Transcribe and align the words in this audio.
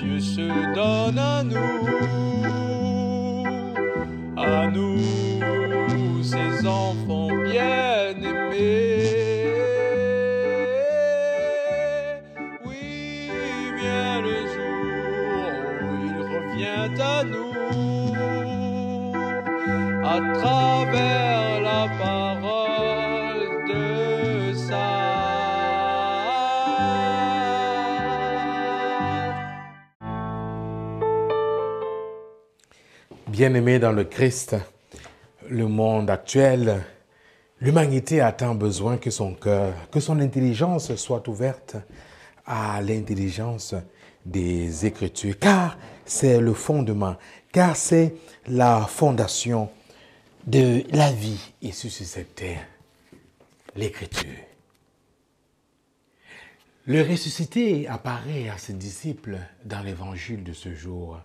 Dieu 0.00 0.20
se 0.20 0.74
donne 0.74 1.18
à 1.18 1.42
nous, 1.42 1.86
à 4.36 4.66
nous, 4.68 6.22
ses 6.22 6.66
enfants 6.66 7.28
bien-aimés. 7.44 9.12
Oui, 12.66 13.30
vient 13.80 14.20
le 14.20 14.38
jour 14.54 15.54
où 15.82 15.88
il 16.06 16.16
revient 16.34 16.90
à 17.00 17.24
nous, 17.24 17.52
à 20.04 20.16
travers 20.38 21.60
la 21.60 21.88
parole 21.98 22.53
Bien-aimés 33.34 33.80
dans 33.80 33.90
le 33.90 34.04
Christ, 34.04 34.54
le 35.50 35.66
monde 35.66 36.08
actuel, 36.08 36.84
l'humanité 37.60 38.20
a 38.20 38.30
tant 38.30 38.54
besoin 38.54 38.96
que 38.96 39.10
son 39.10 39.34
cœur, 39.34 39.74
que 39.90 39.98
son 39.98 40.20
intelligence 40.20 40.94
soit 40.94 41.26
ouverte 41.26 41.74
à 42.46 42.80
l'intelligence 42.80 43.74
des 44.24 44.86
Écritures, 44.86 45.36
car 45.36 45.76
c'est 46.04 46.38
le 46.38 46.54
fondement, 46.54 47.16
car 47.50 47.74
c'est 47.74 48.14
la 48.46 48.82
fondation 48.82 49.68
de 50.46 50.84
la 50.92 51.10
vie 51.10 51.54
issue 51.60 51.90
sur 51.90 52.06
cette 52.06 52.36
terre, 52.36 52.64
l'Écriture. 53.74 54.30
Le 56.86 57.02
ressuscité 57.02 57.88
apparaît 57.88 58.48
à 58.48 58.58
ses 58.58 58.74
disciples 58.74 59.38
dans 59.64 59.80
l'évangile 59.80 60.44
de 60.44 60.52
ce 60.52 60.72
jour. 60.72 61.18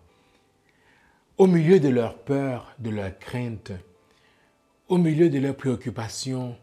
Au 1.40 1.48
milieu 1.48 1.80
de 1.80 1.88
leur 1.88 2.18
peur, 2.18 2.76
de 2.80 2.90
leur 2.90 3.18
crainte, 3.18 3.72
au 4.90 4.98
milieu 4.98 5.30
de 5.30 5.40
leurs 5.40 5.56
préoccupations, 5.56 6.58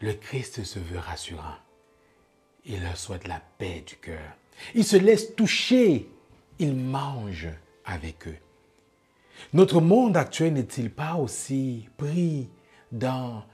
le 0.00 0.12
Christ 0.12 0.64
se 0.64 0.80
veut 0.80 0.98
rassurant. 0.98 1.54
Il 2.64 2.82
leur 2.82 2.96
souhaite 2.96 3.28
la 3.28 3.40
paix 3.58 3.84
du 3.86 3.94
cœur. 3.94 4.36
Il 4.74 4.82
se 4.82 4.96
laisse 4.96 5.36
toucher. 5.36 6.08
Il 6.58 6.74
mange 6.74 7.46
avec 7.84 8.26
eux. 8.26 8.38
Notre 9.52 9.80
monde 9.80 10.16
actuel 10.16 10.54
n'est-il 10.54 10.90
pas 10.90 11.14
aussi 11.14 11.88
pris 11.96 12.48
dans 12.90 13.44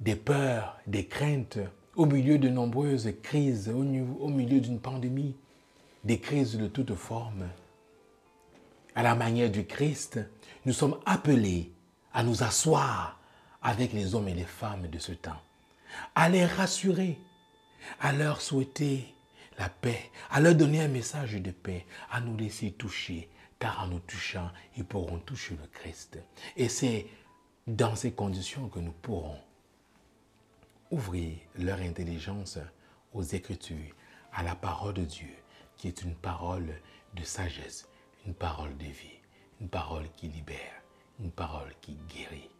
des 0.00 0.16
peurs, 0.16 0.76
des 0.88 1.06
craintes, 1.06 1.60
au 1.94 2.06
milieu 2.06 2.36
de 2.36 2.48
nombreuses 2.48 3.12
crises, 3.22 3.68
au, 3.68 3.84
au 4.24 4.28
milieu 4.28 4.60
d'une 4.60 4.80
pandémie, 4.80 5.36
des 6.02 6.18
crises 6.18 6.58
de 6.58 6.66
toutes 6.66 6.96
formes 6.96 7.46
à 8.94 9.02
la 9.02 9.14
manière 9.14 9.50
du 9.50 9.66
Christ, 9.66 10.20
nous 10.64 10.72
sommes 10.72 10.98
appelés 11.06 11.72
à 12.12 12.22
nous 12.22 12.42
asseoir 12.42 13.20
avec 13.62 13.92
les 13.92 14.14
hommes 14.14 14.28
et 14.28 14.34
les 14.34 14.44
femmes 14.44 14.88
de 14.88 14.98
ce 14.98 15.12
temps, 15.12 15.40
à 16.14 16.28
les 16.28 16.44
rassurer, 16.44 17.18
à 18.00 18.12
leur 18.12 18.40
souhaiter 18.40 19.14
la 19.58 19.68
paix, 19.68 20.10
à 20.30 20.40
leur 20.40 20.54
donner 20.54 20.80
un 20.80 20.88
message 20.88 21.34
de 21.34 21.50
paix, 21.50 21.86
à 22.10 22.20
nous 22.20 22.36
laisser 22.36 22.72
toucher, 22.72 23.28
car 23.58 23.82
en 23.82 23.88
nous 23.88 24.00
touchant, 24.00 24.50
ils 24.76 24.84
pourront 24.84 25.18
toucher 25.18 25.56
le 25.60 25.66
Christ. 25.68 26.18
Et 26.56 26.68
c'est 26.68 27.06
dans 27.66 27.94
ces 27.94 28.12
conditions 28.12 28.68
que 28.68 28.78
nous 28.78 28.92
pourrons 28.92 29.38
ouvrir 30.90 31.36
leur 31.58 31.78
intelligence 31.80 32.58
aux 33.12 33.22
Écritures, 33.22 33.94
à 34.32 34.42
la 34.42 34.54
parole 34.54 34.94
de 34.94 35.04
Dieu, 35.04 35.34
qui 35.76 35.88
est 35.88 36.02
une 36.02 36.14
parole 36.14 36.80
de 37.14 37.22
sagesse, 37.24 37.88
une 38.26 38.34
parole 38.34 38.76
de 38.76 38.84
vie, 38.84 39.18
une 39.60 39.68
parole 39.68 40.08
qui 40.16 40.28
libère, 40.28 40.82
une 41.18 41.30
parole 41.30 41.72
qui 41.80 41.96
guérit. 42.08 42.50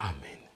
Amen. 0.00 0.47